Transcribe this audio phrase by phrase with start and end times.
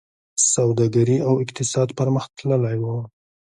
[0.53, 2.85] سوداګري او اقتصاد پرمختللی و